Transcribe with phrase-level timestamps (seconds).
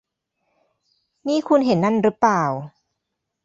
[1.27, 2.43] นี่ คุณเห็นนั่นรึเปล่า